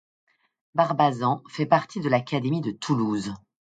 [0.73, 3.35] Barbazan fait partie de l'académie de Toulouse.